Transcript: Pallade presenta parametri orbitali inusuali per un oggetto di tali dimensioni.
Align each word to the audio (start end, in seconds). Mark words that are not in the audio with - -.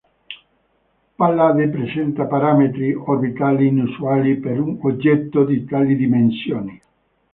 Pallade 1.19 1.67
presenta 1.75 2.25
parametri 2.31 2.89
orbitali 2.95 3.67
inusuali 3.67 4.35
per 4.39 4.59
un 4.59 4.79
oggetto 4.81 5.45
di 5.45 5.63
tali 5.63 5.95
dimensioni. 5.95 6.81